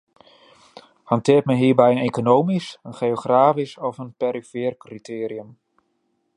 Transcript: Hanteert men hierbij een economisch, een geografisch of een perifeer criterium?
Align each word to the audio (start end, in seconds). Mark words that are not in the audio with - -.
Hanteert 1.03 1.45
men 1.45 1.55
hierbij 1.55 1.91
een 1.91 1.97
economisch, 1.97 2.79
een 2.83 2.93
geografisch 2.93 3.77
of 3.77 3.97
een 3.97 4.13
perifeer 4.17 4.77
criterium? 4.77 5.57